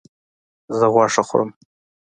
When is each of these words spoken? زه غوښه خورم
زه 0.77 0.85
غوښه 0.93 1.21
خورم 1.29 1.49